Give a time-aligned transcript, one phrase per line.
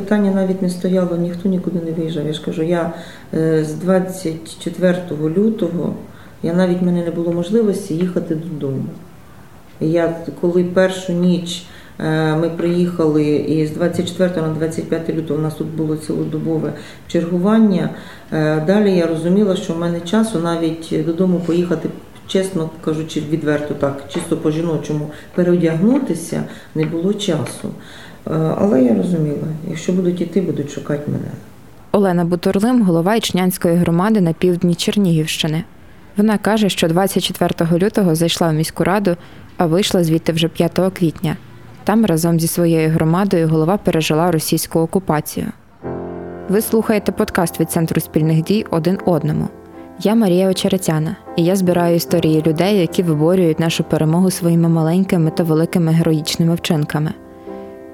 [0.00, 2.26] питання навіть не стояло, ніхто нікуди не виїжджав.
[2.26, 2.92] Я ж кажу, я
[3.34, 4.96] е, з 24
[5.36, 5.94] лютого
[6.42, 8.84] я навіть мене не було можливості їхати додому.
[9.80, 11.64] Я коли першу ніч
[12.00, 16.72] е, ми приїхали, і з 24 на 25 лютого у нас тут було цілодобове
[17.08, 17.90] чергування.
[18.32, 21.88] е, Далі я розуміла, що в мене часу навіть додому поїхати,
[22.26, 26.44] чесно кажучи, відверто так, чисто по-жіночому переодягнутися
[26.74, 27.68] не було часу.
[28.30, 31.28] Е, Але я розуміла, якщо будуть іти, будуть шукати мене.
[31.92, 35.64] Олена Бутурлим, голова Ічнянської громади на півдні Чернігівщини.
[36.16, 39.16] Вона каже, що 24 лютого зайшла в міську раду,
[39.56, 41.36] а вийшла звідти вже 5 квітня.
[41.84, 45.46] Там разом зі своєю громадою голова пережила російську окупацію.
[46.48, 49.48] Ви слухаєте подкаст від Центру спільних дій один одному.
[50.00, 55.42] Я Марія Очеретяна, і я збираю історії людей, які виборюють нашу перемогу своїми маленькими та
[55.42, 57.12] великими героїчними вчинками.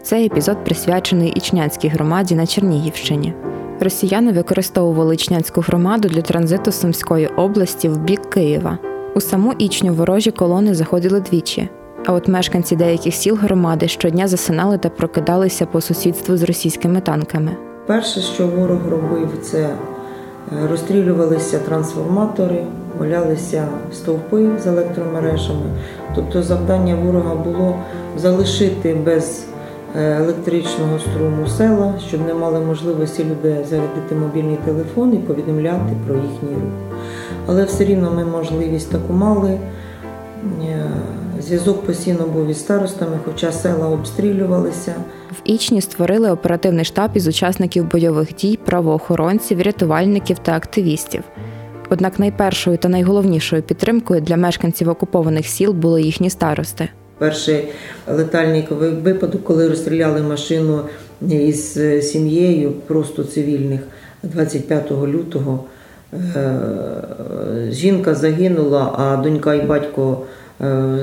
[0.05, 3.35] Цей епізод присвячений Ічнянській громаді на Чернігівщині.
[3.81, 8.79] Росіяни використовували Ічнянську громаду для транзиту Сумської області в бік Києва.
[9.15, 11.69] У саму Ічню ворожі колони заходили двічі.
[12.07, 17.57] А от мешканці деяких сіл громади щодня засинали та прокидалися по сусідству з російськими танками.
[17.87, 19.77] Перше, що ворог робив, це е,
[20.71, 22.65] розстрілювалися трансформатори,
[22.99, 25.67] валялися стовпи з електромережами.
[26.15, 27.77] Тобто завдання ворога було
[28.17, 29.47] залишити без
[29.95, 36.55] електричного струму села, щоб не мали можливості люди зарядити мобільний телефон і повідомляти про їхній
[36.55, 36.99] рух.
[37.47, 39.59] Але все рівно ми можливість таку мали.
[40.63, 40.91] Е,
[41.41, 44.95] Зв'язок постійно був із старостами, хоча села обстрілювалися.
[45.31, 51.23] В Ічні створили оперативний штаб із учасників бойових дій, правоохоронців, рятувальників та активістів.
[51.91, 56.89] Однак найпершою та найголовнішою підтримкою для мешканців окупованих сіл були їхні старости.
[57.19, 57.69] Перший
[58.09, 58.69] летальний
[59.03, 60.81] випадок, коли розстріляли машину
[61.29, 63.81] із е, сім'єю, просто цивільних,
[64.23, 65.65] 25 лютого.
[66.37, 66.61] Е,
[67.71, 70.23] Жінка загинула, а донька і батько
[70.61, 70.97] е,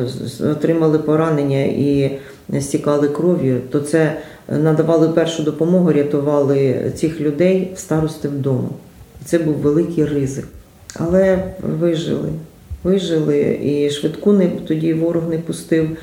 [0.52, 2.20] отримали поранення і
[2.60, 4.18] стікали кров'ю, то це
[4.50, 8.70] надавали першу допомогу, рятували цих людей в старости вдома.
[9.26, 10.48] Це був великий ризик.
[10.96, 11.44] Але
[11.80, 12.30] вижили.
[12.84, 15.98] Вижили і швидку не тоді ворог не пустив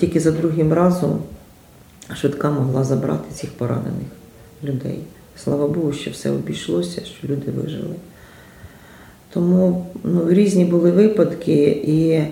[0.00, 1.18] тільки за другим разом.
[2.14, 4.06] Швидка могла забрати цих поранених
[4.64, 4.98] людей.
[5.44, 7.94] Слава Богу, що все обійшлося, що люди вижили.
[9.32, 12.22] Тому ну, різні були випадки, і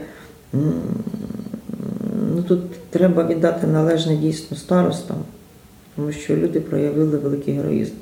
[2.35, 5.17] ну, тут треба віддати належне дійсно старостам,
[5.97, 7.95] тому що люди проявили великий героїзм.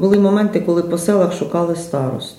[0.00, 2.36] Були моменти, коли по селах шукали старост.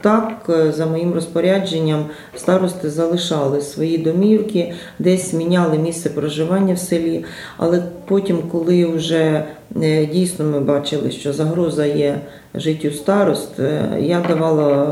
[0.00, 2.06] Так, е, за моїм розпорядженням,
[2.36, 7.24] старости залишали свої домівки, десь міняли місце проживання в селі.
[7.56, 9.44] Але потім, коли вже
[9.82, 12.20] е, дійсно ми бачили, що загроза є
[12.54, 13.50] життю старост,
[13.98, 14.84] я давала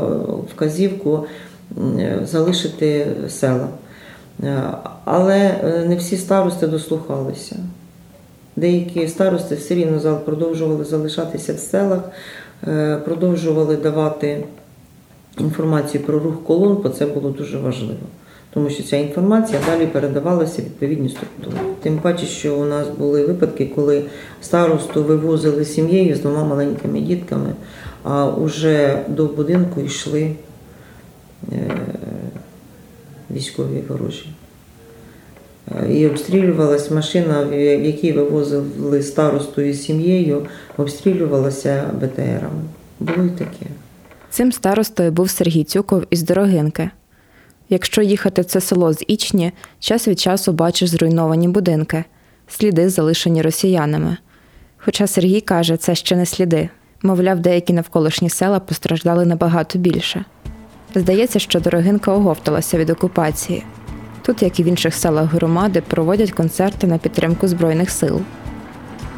[0.55, 1.25] вказівку
[2.23, 3.67] залишити села.
[4.43, 4.63] Е,
[5.05, 5.53] Але
[5.87, 7.55] не всі старости дослухалися.
[8.55, 12.01] Деякі старости все рівно продовжували залишатися в селах,
[13.05, 14.43] продовжували давати
[15.39, 17.99] інформацію про рух колон, бо це було дуже важливо.
[18.53, 21.57] Тому що ця інформація далі передавалася відповідні структури.
[21.81, 24.03] Тим паче, що у нас були випадки, коли
[24.41, 27.53] старосту вивозили сім'єю з двома маленькими дітками,
[28.03, 30.35] а вже до будинку йшли
[31.51, 31.71] е,
[33.31, 34.29] військові ворожі.
[35.89, 40.45] І обстрілювалась машина, в якій вивозили старосту із сім'єю,
[40.77, 42.61] обстрілювалася БТРами.
[42.99, 43.65] Було й таке.
[44.29, 46.89] Цим старостою був Сергій Цюков із Дорогинки.
[47.69, 52.03] Якщо їхати це село з Ічні, час від часу бачиш зруйновані будинки,
[52.47, 54.17] сліди, залишені росіянами.
[54.77, 56.69] Хоча Сергій каже, це ще не сліди.
[57.03, 60.25] Мовляв, деякі навколишні села постраждали набагато більше.
[60.95, 63.63] Здається, що Дорогинка оговталася від окупації.
[64.29, 68.21] Тут, як і в інших селах громади, проводять концерти на підтримку Збройних сил.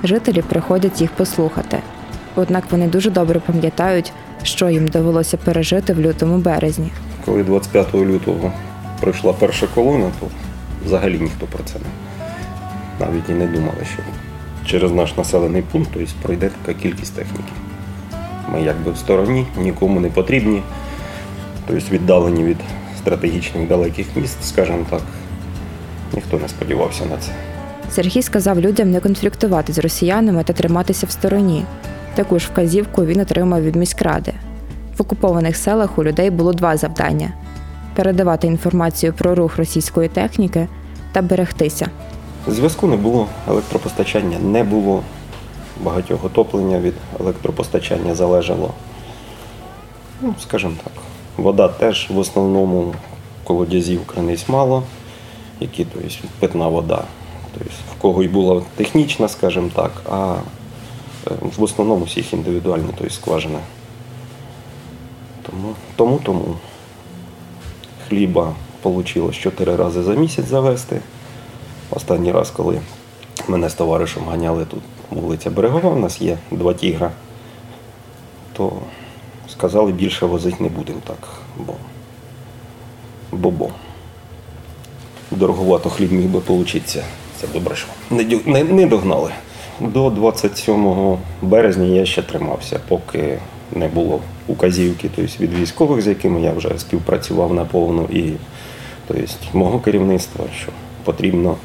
[0.04, 1.78] Жителі приходять їх послухати.
[2.36, 4.14] Однак вони дуже добре пам'ятають,
[4.44, 6.92] що їм довелося пережити в лютому березні.
[7.26, 8.52] Коли 25 лютого
[9.00, 10.28] прийшла перша колона, то
[10.86, 14.04] взагалі ніхто про це не навіть і не думали, що
[14.66, 17.52] через наш населений пункт тобто, пройде така кількість техніки.
[18.54, 20.62] Ми якби в стороні, нікому не потрібні,
[21.68, 22.58] тобто віддалені від
[23.02, 25.02] стратегічних далеких міст, скажімо так.
[26.14, 27.32] Ніхто не сподівався на це.
[27.92, 31.66] Сергій сказав людям не конфліктувати з росіянами та триматися в стороні.
[32.16, 34.34] Таку ж вказівку він отримав від міськради.
[34.98, 37.34] В окупованих селах у людей було два завдання:
[37.96, 40.68] передавати інформацію про рух російської техніки
[41.12, 41.90] та берегтися.
[42.48, 45.04] Зв'язку не було, електропостачання не було.
[45.84, 48.74] Багатьох отоплення від електропостачання залежало.
[50.22, 50.94] Ну, скажімо так,
[51.42, 52.94] вода теж в основному
[53.44, 54.84] колодязів криниць мало,
[55.60, 56.10] які тобто,
[56.40, 57.04] питна вода.
[57.54, 60.36] Тобто, в кого й була технічна, скажімо так, а
[61.28, 63.60] е, в основному всіх індивідуальні, тобто скважини.
[65.42, 66.56] Тому, тому, тому
[68.10, 68.54] хліба
[68.84, 71.02] вийшло 4 рази за місяць завести.
[71.90, 72.82] Останній раз, коли
[73.48, 77.12] мене з товаришем ганяли тут вулиця Берегова, у нас є два тігра,
[78.54, 78.72] то
[79.52, 81.28] сказали, більше возити не будемо так,
[81.58, 81.74] бо
[83.32, 83.70] бо-бо.
[85.32, 87.04] Дороговато хліб міг би получитися.
[87.42, 87.88] Це добре, що
[88.46, 89.32] не, не, догнали.
[89.80, 93.40] До 27 березня я ще тримався, поки
[93.72, 98.34] не було указівки тобто, від військових, з якими я вже співпрацював наповну, і
[99.08, 99.24] тобто,
[99.54, 100.72] мого керівництва, що
[101.04, 101.56] потрібно,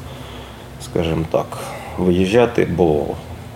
[0.81, 1.57] скажімо так,
[1.97, 3.05] виїжджати, бо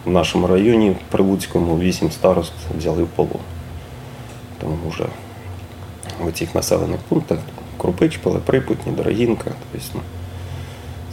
[0.06, 3.40] в нашому районі Прилуцькому 8 старост взяли в полон.
[4.62, 5.06] Тому вже
[6.20, 7.40] в цих населених пунктах
[7.78, 10.02] Крупич, Пилиприпутні, Дорогінка, тобто, ну,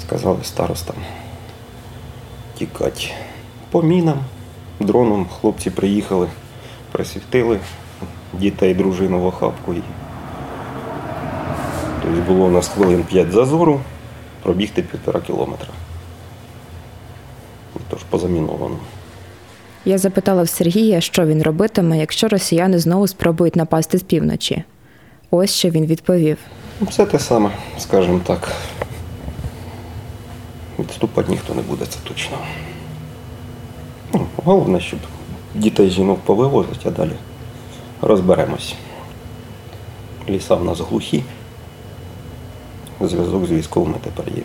[0.00, 0.96] сказали старостам
[2.54, 3.10] тікати.
[3.70, 4.18] По мінам,
[4.80, 6.28] дроном хлопці приїхали,
[6.92, 7.60] присвітили
[8.32, 9.74] дітей, дружину в охапку.
[12.02, 13.80] Тобто було у нас хвилин 5 зазору,
[14.42, 15.68] пробігти півтора кілометра.
[17.90, 18.76] Тож позаміновано.
[19.88, 24.64] Я запитала в Сергія, що він робитиме, якщо росіяни знову спробують напасти з півночі.
[25.30, 26.38] Ось що він відповів.
[26.80, 28.52] Ну, Все те саме, скажімо так.
[30.78, 32.38] Відступати ніхто не буде, це точно.
[34.14, 34.98] Ну, головне, щоб
[35.54, 37.12] дітей жінок повивозять, а далі
[38.02, 38.74] розберемось.
[40.28, 41.24] Ліса в нас глухі.
[43.00, 44.42] Зв'язок з військовими тепер є.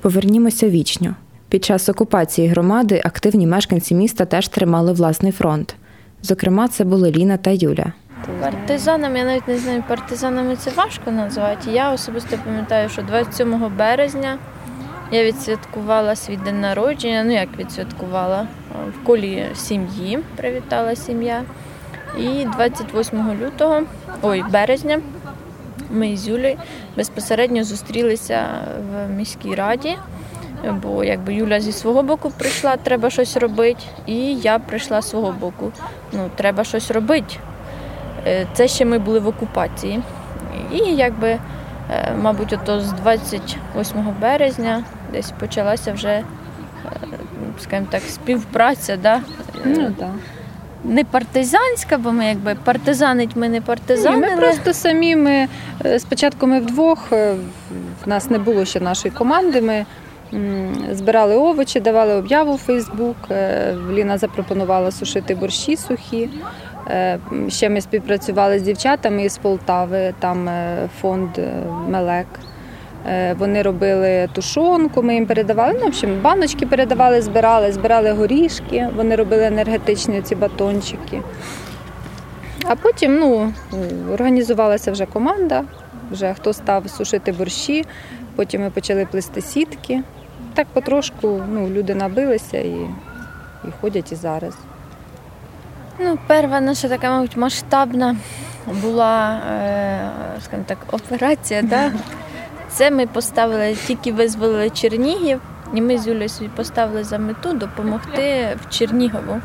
[0.00, 1.14] Повернімося вічню.
[1.50, 5.74] Під час окупації громади активні мешканці міста теж тримали власний фронт.
[6.22, 7.92] Зокрема, це були Ліна та Юля.
[8.40, 11.70] Партизанами, я навіть не знаю, партизанами це важко назвати.
[11.70, 14.38] Я особисто пам'ятаю, що 27 березня
[15.12, 17.24] я відсвяткувала свій день народження.
[17.24, 18.46] Ну як відсвяткувала?
[18.88, 21.42] В колі сім'ї привітала сім'я.
[22.18, 23.82] І 28 лютого,
[24.22, 25.00] ой, березня,
[25.90, 26.56] ми з Юлею
[26.96, 28.46] безпосередньо зустрілися
[28.92, 29.96] в міській раді.
[30.82, 35.32] Бо якби Юля зі свого боку прийшла, треба щось робити, і я прийшла з свого
[35.32, 35.72] боку.
[36.12, 37.34] Ну, треба щось робити.
[38.26, 40.02] Е, Це ще ми були в окупації.
[40.72, 41.28] І якби,
[41.90, 46.24] е, мабуть, ото з 28 березня десь почалася вже, е,
[47.60, 48.96] скажімо так, співпраця.
[48.96, 49.20] Да?
[49.64, 50.10] Ну так.
[50.84, 55.48] Не партизанська, бо ми якби партизанить ми не Ні, ми просто самі ми
[55.98, 59.60] спочатку ми вдвох, в нас не було ще нашої команди.
[59.60, 59.86] Ми
[60.90, 63.16] збирали овочі, давали об'яву у Фейсбук.
[63.30, 66.28] е, Ліна запропонувала сушити борщі сухі.
[66.88, 67.18] Е,
[67.48, 71.28] Ще ми співпрацювали з дівчатами із Полтави, там е, фонд
[71.88, 72.26] Мелек.
[73.38, 75.72] Вони робили тушонку, ми їм передавали.
[75.78, 81.22] Ну, в общем, баночки передавали, збирали, збирали горішки, вони робили енергетичні ці батончики.
[82.64, 83.52] А потім ну,
[84.12, 85.64] організувалася вже команда,
[86.10, 87.84] вже хто став сушити борщі,
[88.36, 90.02] потім ми почали плести сітки.
[90.54, 92.86] Так потрошку ну, люди набилися і,
[93.64, 94.54] і ходять і зараз.
[95.98, 98.16] Ну, перша наша така, мабуть, масштабна
[98.66, 101.62] була, е, скажімо так, операція.
[101.62, 101.92] Да?
[102.68, 105.40] Це ми поставили, тільки визволили Чернігів,
[105.74, 109.40] і ми з Юлею собі поставили за мету допомогти в Чернігову.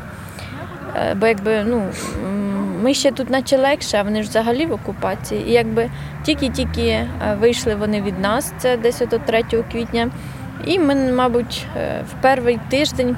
[0.96, 1.82] Е, Бо якби ну,
[2.82, 5.48] ми ще тут наче легше, а вони ж взагалі в окупації.
[5.48, 5.90] І якби
[6.22, 7.08] тільки-тільки е,
[7.40, 10.10] вийшли вони від нас, це десь ото 3 квітня.
[10.64, 13.16] І ми, мабуть, е, в перший тиждень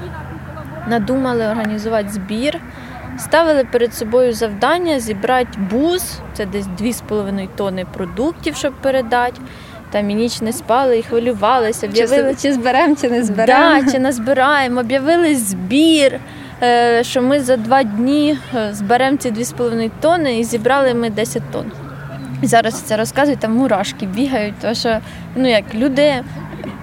[0.87, 2.59] надумали організувати збір.
[3.17, 9.41] Ставили перед собою завдання зібрати бус, це десь 2,5 тонни продуктів, щоб передати.
[9.91, 13.81] Там і ніч не спали, і хвилювалися, об'явили Чи, чи зберемо, чи не зберемо.
[13.81, 16.19] Да, чи назбираємо, об'явили збір,
[16.63, 21.43] е, що ми за два дні е, зберемо ці 2,5 тонни і зібрали ми 10
[21.51, 21.71] тонн.
[22.41, 24.97] Зараз це розказують, там мурашки бігають, тому що
[25.35, 26.23] ну як люди.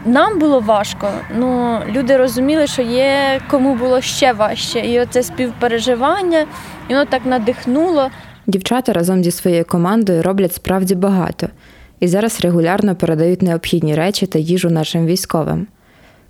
[0.07, 4.79] Нам було важко, ну люди розуміли, що є кому було ще важче.
[4.79, 6.47] І оце співпереживання,
[6.89, 8.11] і воно так надихнуло.
[8.47, 11.49] Дівчата разом зі своєю командою роблять справді багато
[12.01, 15.67] і зараз регулярно передають необхідні речі та їжу нашим військовим.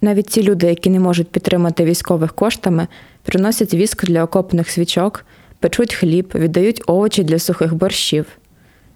[0.00, 2.86] Навіть ті люди, які не можуть підтримати військових коштами,
[3.22, 5.24] приносять віск для окопних свічок,
[5.60, 8.26] печуть хліб, віддають овочі для сухих борщів.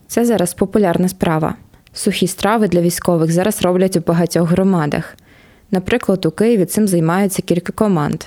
[0.06, 1.54] Це зараз популярна справа.
[1.92, 5.16] Сухі страви для військових зараз роблять у багатьох громадах.
[5.70, 8.22] Наприклад, у Києві цим займаються кілька команд.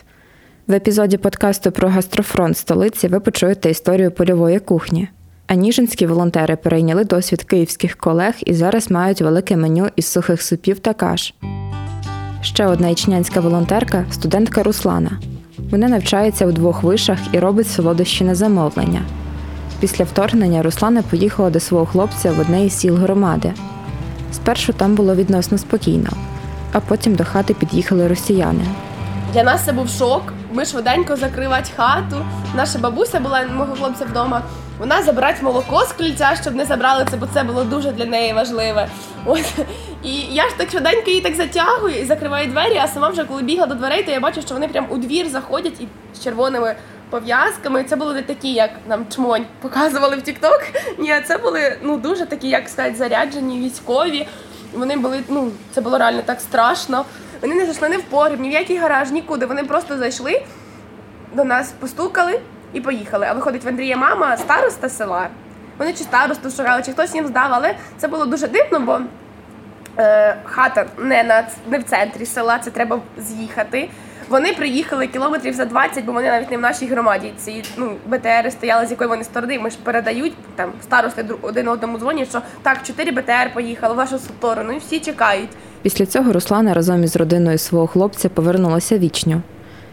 [0.68, 5.08] В епізоді подкасту про гастрофронт столиці ви почуєте історію польової кухні.
[5.48, 5.56] А
[6.08, 11.34] волонтери перейняли досвід київських колег і зараз мають велике меню із сухих супів та каш.
[12.42, 15.20] Ще одна ічнянська волонтерка студентка Руслана.
[15.72, 19.02] Вона навчається у двох вишах і робить солодощі на замовлення.
[19.84, 23.54] Після вторгнення Руслана поїхала до свого хлопця в одне із сіл громади.
[24.34, 26.10] Спершу там було відносно спокійно,
[26.72, 28.66] а потім до хати під'їхали росіяни.
[29.34, 30.34] Для нас це був шок.
[30.54, 32.26] Ми швиденько закривати хату.
[32.56, 34.42] Наша бабуся була мого хлопця вдома.
[34.80, 38.34] Вона забирать молоко з крильця, щоб не забрали це, бо це було дуже для неї
[38.34, 38.88] важливе.
[39.26, 39.54] От
[40.04, 42.78] і я ж так швиденько її так затягую і закриваю двері.
[42.84, 45.30] А сама вже коли бігла до дверей, то я бачу, що вони прям у двір
[45.30, 46.76] заходять і з червоними
[47.14, 47.84] пов'язками.
[47.84, 50.62] Це були не такі, як нам чмонь показували в Тікток.
[50.98, 54.28] Ні, це були ну дуже такі, як сказати, заряджені військові.
[54.74, 57.06] Вони були, ну це було реально так страшно.
[57.42, 59.46] Вони не зайшли ні в погріб, ні в який гараж, нікуди.
[59.46, 60.42] Вони просто зайшли
[61.34, 62.40] до нас, постукали
[62.74, 63.28] і поїхали.
[63.30, 65.28] А виходить в Андрія мама, староста села.
[65.78, 69.00] Вони чи старосту шукали, чи хтось їм здав, але це було дуже дивно, бо
[69.98, 73.90] е, хата не на не в центрі села, це треба з'їхати.
[74.30, 77.34] Вони приїхали кілометрів за 20, бо вони навіть не в нашій громаді.
[77.38, 79.60] Ці ну БТРи стояли, з якої вони сторони.
[79.60, 84.20] Ми ж передають там старости один одному дзвонять, що так, 4 БТР поїхали в вашу
[84.20, 85.50] сторону, і всі чекають.
[85.82, 89.42] Після цього Руслана разом із родиною свого хлопця повернулася вічню.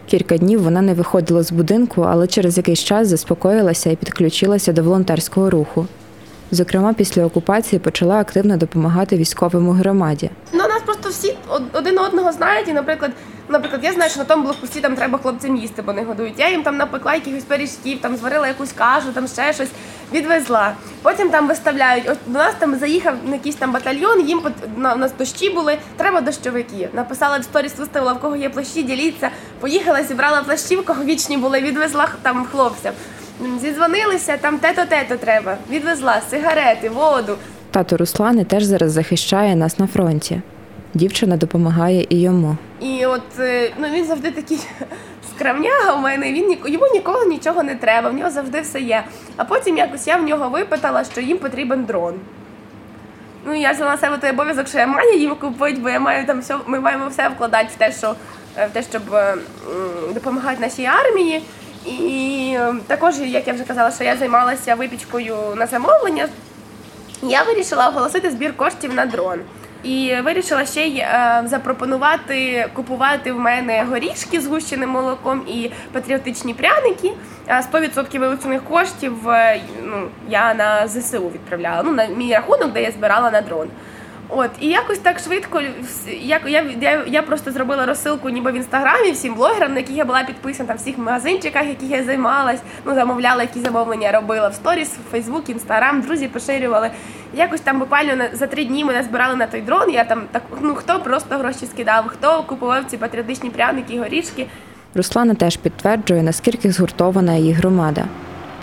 [0.07, 4.83] Кілька днів вона не виходила з будинку, але через якийсь час заспокоїлася і підключилася до
[4.83, 5.87] волонтерського руху.
[6.51, 10.29] Зокрема, після окупації почала активно допомагати військовим у громаді.
[11.11, 11.37] Всі
[11.73, 12.67] один одного знають.
[12.67, 13.11] І, наприклад,
[13.49, 16.39] наприклад, я знаю, що на тому блокпості там треба хлопцям їсти, бо не годують.
[16.39, 19.69] Я їм там напекла якихось пиріжків, там зварила якусь кашу, там ще щось
[20.13, 20.73] відвезла.
[21.01, 22.09] Потім там виставляють.
[22.09, 24.41] От до нас там заїхав якийсь там батальйон, їм
[24.77, 26.89] на у нас дощі були, треба дощовики.
[26.93, 29.29] Написала в сторіс, виставила, в кого є плащі, діліться.
[29.59, 32.93] Поїхала, зібрала плащі, в кого вічні були, відвезла там хлопцям.
[33.61, 35.57] Зідзвонилися, там те-то, те-то треба.
[35.69, 37.37] Відвезла сигарети, воду.
[37.71, 40.41] Тато Руслани теж зараз захищає нас на фронті.
[40.93, 42.57] Дівчина допомагає і йому.
[42.79, 44.59] І от е, ну він завжди такий
[45.35, 46.31] скравняга у мене.
[46.33, 49.03] Він йому ніколи нічого не треба, в нього завжди все є.
[49.37, 52.13] А потім якось я в нього випитала, що їм потрібен дрон.
[53.45, 56.25] Ну я взяла на себе той обов'язок, що я маю їм купити, бо я маю
[56.25, 58.15] там все, ми маємо все вкладати в те, що
[58.57, 59.35] е, в те, щоб е,
[60.13, 61.41] допомагати нашій армії.
[61.85, 62.57] І
[62.87, 66.27] також, як я вже казала, що я займалася випічкою на замовлення.
[67.23, 69.39] Я вирішила оголосити збір коштів на дрон.
[69.83, 76.53] І вирішила ще й е, запропонувати купувати в мене горішки з гущеним молоком і патріотичні
[76.53, 77.11] пряники.
[77.47, 81.83] А 100% вилучених коштів е, ну, я на ЗСУ відправляла.
[81.83, 83.67] Ну, на мій рахунок, де я збирала на дрон.
[84.33, 85.61] От, і якось так швидко
[86.21, 90.05] як я, я, я просто зробила розсилку ніби в інстаграмі всім блогерам, на яких я
[90.05, 94.89] була підписана, там всіх магазинчиках, яких я займалась, ну замовляла, які замовлення робила в сторіс,
[94.89, 96.91] в Фейсбук, Інстаграм, друзі поширювали.
[97.33, 99.89] Якось там буквально на- за три дні мене збирали на той дрон.
[99.89, 104.47] Я там так ну хто просто гроші скидав, хто купував ці патріотичні пряники, горішки.
[104.95, 108.05] Руслана теж підтверджує, наскільки згуртована її громада.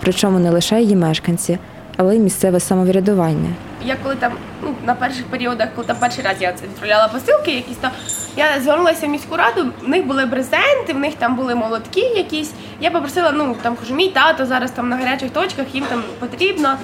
[0.01, 1.59] Причому не лише її мешканці,
[1.99, 3.49] але й місцеве самоврядування.
[3.85, 4.31] Я коли там
[4.63, 7.89] ну на перших періодах, коли там перший раз я відправляла посилки, якісь то
[8.37, 9.71] я звернулася в міську раду.
[9.81, 12.51] В них були брезенти, в них там були молотки якісь.
[12.81, 16.77] Я попросила, ну там кажу, мій тато зараз там на гарячих точках, їм там потрібно.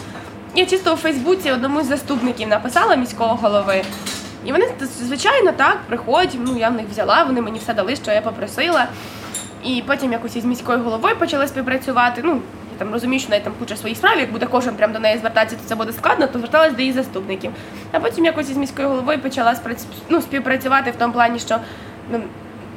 [0.56, 3.82] Я чисто у Фейсбуці одному з заступників написала міського голови.
[4.46, 4.66] І вони
[5.00, 6.38] звичайно так приходять.
[6.40, 8.88] Ну я в них взяла, вони мені все дали, що я попросила.
[9.64, 12.22] І потім якось із міською головою почали співпрацювати.
[12.24, 12.42] Ну,
[12.78, 15.18] там розумію, що в неї там куча своїх справ, як буде кожен прям до неї
[15.18, 17.52] звертатися, то це буде складно, то зверталась до її заступників.
[17.92, 21.58] А потім якось із міською головою почала спрац- ну, співпрацювати в тому плані, що
[22.12, 22.20] ну,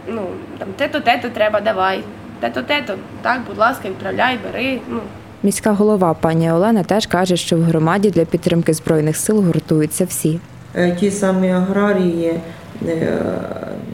[0.08, 0.22] ну
[0.58, 2.04] там те-то, те-то треба, давай.
[2.40, 4.80] Те-то, те-то, так, будь ласка, відправляй, бери.
[4.88, 5.00] Ну,
[5.42, 10.40] Міська голова пані Олена теж каже, що в громаді для підтримки збройних сил гуртуються всі.
[10.74, 12.40] Е, Ті самі аграрії
[12.86, 13.18] е,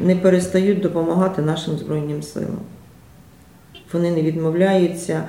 [0.02, 2.58] не перестають допомагати нашим Збройним силам.
[3.92, 5.22] Вони не відмовляються.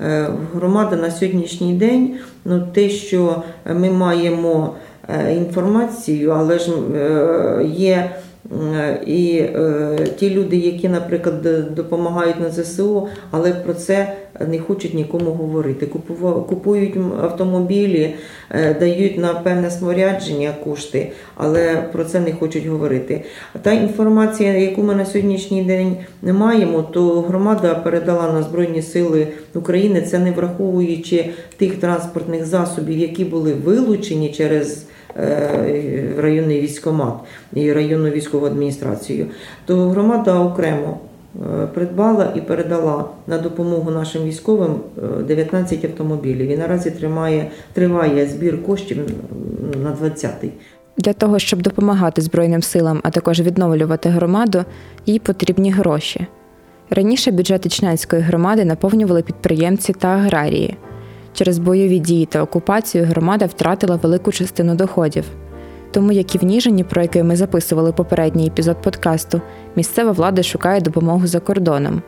[0.00, 3.42] Е, Громада на сьогоднішній день, ну те, що
[3.74, 4.74] ми маємо
[5.08, 8.10] е, інформацію, але ж е, є
[9.06, 14.12] і е, ті люди, які, наприклад, допомагають на ЗСУ, але про це
[14.48, 15.86] не хочуть нікому говорити.
[16.48, 18.14] Купують автомобілі,
[18.50, 23.24] е, дають на певне спорядження кошти, але про це не хочуть говорити.
[23.62, 29.26] Та інформація, яку ми на сьогоднішній день не маємо, то громада передала на Збройні Сили
[29.54, 34.86] України, це не враховуючи тих транспортних засобів, які були вилучені через е,
[36.18, 37.14] районний військомат
[37.54, 39.26] і районну військову адміністрацію,
[39.66, 40.98] то громада окремо
[41.36, 44.74] е, придбала і передала на допомогу нашим військовим
[45.20, 46.48] е, 19 автомобілів.
[46.48, 48.98] І наразі тримає, триває збір коштів
[49.82, 50.50] на 20-й.
[50.96, 54.64] Для того, щоб допомагати Збройним силам, а також відновлювати громаду,
[55.06, 56.26] їй потрібні гроші.
[56.90, 60.76] Раніше бюджет Ічнянської громади наповнювали підприємці та аграрії.
[61.34, 65.24] Через бойові дії та окупацію громада втратила велику частину доходів.
[65.90, 69.40] Тому, як і в Ніжині, про який ми записували попередній епізод подкасту,
[69.76, 72.02] місцева влада шукає допомогу за кордоном.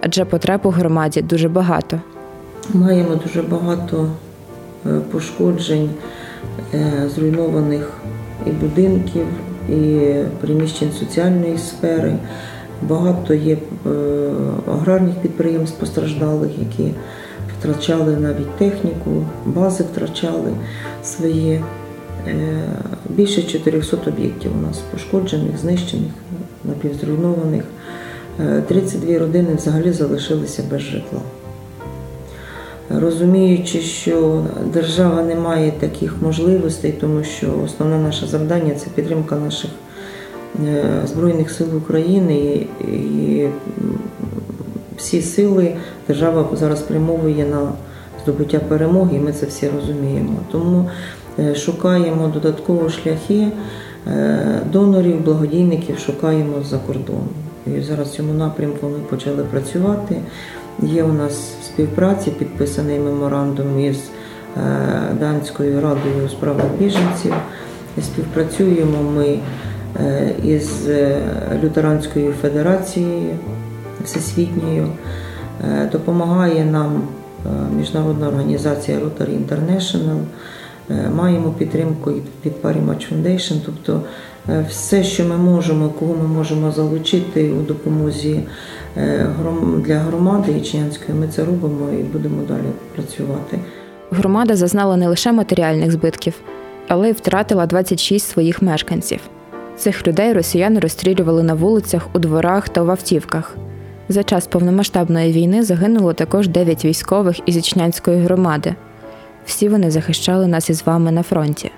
[0.00, 2.00] Адже потреб у громаді дуже багато.
[2.74, 4.10] Маємо дуже багато
[4.86, 5.90] е, пошкоджень,
[6.74, 7.90] е, зруйнованих
[8.46, 9.26] і будинків,
[9.68, 12.16] і приміщень соціальної сфери.
[12.82, 13.56] Багато є
[13.86, 13.90] е,
[14.72, 16.90] аграрних підприємств постраждалих, які
[17.64, 20.52] втрачали навіть техніку, бази втрачали
[21.04, 21.64] свої.
[22.26, 22.62] Е,
[23.08, 26.12] Більше 400 об'єктів у нас пошкоджених, знищених,
[26.64, 27.62] напівзруйнованих.
[28.40, 31.20] Е, 32 родини взагалі залишилися без житла.
[32.90, 39.70] Розуміючи, що держава не має таких можливостей, тому що основне наше завдання це підтримка наших
[40.64, 43.48] е, Збройних сил України і,
[44.96, 45.74] всі сили
[46.08, 47.72] держава зараз спрямовує на
[48.22, 50.36] здобуття перемоги, і ми це всі розуміємо.
[50.52, 50.90] Тому
[51.38, 53.48] е, шукаємо додатково шляхи
[54.06, 57.28] е, донорів, благодійників, шукаємо за кордону.
[57.66, 60.16] І зараз цьому напрямку ми почали працювати.
[60.82, 63.98] Є у нас співпраці, підписаний меморандум із
[64.56, 64.60] е,
[65.20, 67.34] Данською радою у справах біженців.
[68.02, 69.38] Співпрацюємо ми
[70.44, 70.88] із
[71.62, 73.30] Лютеранською федерацією
[74.04, 74.88] всесвітньою.
[75.64, 77.02] Е, Допомагає нам
[77.46, 80.18] е, міжнародна організація Rotary International.
[80.90, 82.10] Е, Маємо підтримку
[82.44, 84.00] від Party Match Foundation, тобто
[84.68, 88.40] все, що ми можемо, кого ми можемо залучити у допомозі
[89.78, 93.58] для громади Ічнянської, ми це робимо і будемо далі працювати.
[94.10, 96.34] Громада зазнала не лише матеріальних збитків,
[96.88, 99.20] але й втратила 26 своїх мешканців.
[99.76, 103.56] Цих людей росіяни розстрілювали на вулицях, у дворах та в автівках.
[104.08, 108.74] За час повномасштабної війни загинуло також 9 військових із Ічнянської громади.
[109.46, 111.70] Всі вони захищали нас із вами на фронті.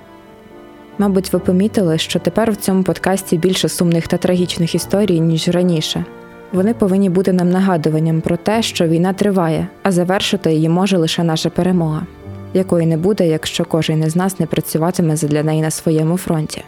[0.98, 6.04] Мабуть, ви помітили, що тепер в цьому подкасті більше сумних та трагічних історій, ніж раніше.
[6.52, 11.22] Вони повинні бути нам нагадуванням про те, що війна триває, а завершити її може лише
[11.22, 12.06] наша перемога,
[12.54, 16.62] якої не буде, якщо кожен із нас не працюватиме задля неї на своєму фронті.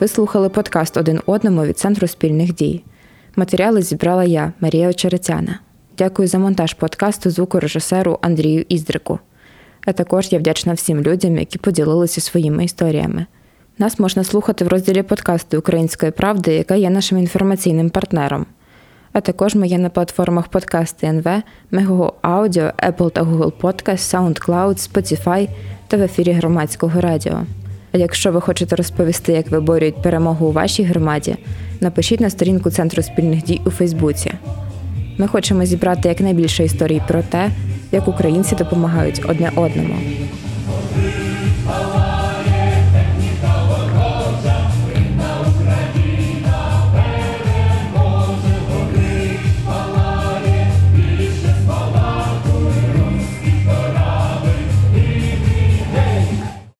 [0.00, 2.82] Ви слухали подкаст один одному від Центру спільних дій.
[3.38, 5.58] Матеріали зібрала я, Марія Очеретяна.
[5.98, 9.18] Дякую за монтаж подкасту звукорежисеру Андрію Іздрику.
[9.84, 13.26] А також я вдячна всім людям, які поділилися своїми історіями.
[13.78, 18.46] Нас можна слухати в розділі подкасту Української правди, яка є нашим інформаційним партнером.
[19.12, 24.92] А також ми є на платформах подкасти НВ, Мего Аудіо, Apple та Google Podcast, SoundCloud,
[24.92, 25.48] Spotify
[25.88, 27.42] та в ефірі громадського радіо.
[27.92, 31.36] А якщо ви хочете розповісти, як виборюють перемогу у вашій громаді,
[31.80, 34.32] напишіть на сторінку Центру спільних дій у Фейсбуці.
[35.18, 37.50] Ми хочемо зібрати якнайбільше історій про те,
[37.92, 39.94] як українці допомагають одне одному.